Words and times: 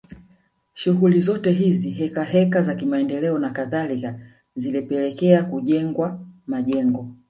Shughuli 0.73 1.21
zote 1.21 1.51
hizi 1.51 1.91
heka 1.91 2.23
heka 2.23 2.61
za 2.61 2.75
kimaendeleo 2.75 3.39
na 3.39 3.49
kadhalika 3.49 4.19
zilipelekea 4.55 5.43
kujengwa 5.43 6.19
majengo 6.47 7.07